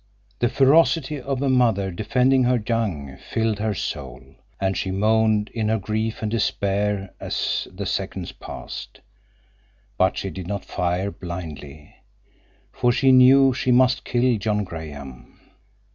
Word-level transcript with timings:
The 0.39 0.49
ferocity 0.49 1.21
of 1.21 1.43
a 1.43 1.47
mother 1.47 1.91
defending 1.91 2.45
her 2.45 2.59
young 2.67 3.17
filled 3.17 3.59
her 3.59 3.75
soul, 3.75 4.23
and 4.59 4.75
she 4.75 4.89
moaned 4.89 5.49
in 5.53 5.69
her 5.69 5.77
grief 5.77 6.23
and 6.23 6.31
despair 6.31 7.13
as 7.19 7.67
the 7.71 7.85
seconds 7.85 8.31
passed. 8.31 9.01
But 9.99 10.17
she 10.17 10.31
did 10.31 10.47
not 10.47 10.65
fire 10.65 11.11
blindly, 11.11 11.93
for 12.71 12.91
she 12.91 13.11
knew 13.11 13.53
she 13.53 13.71
must 13.71 14.03
kill 14.03 14.39
John 14.39 14.63
Graham. 14.63 15.39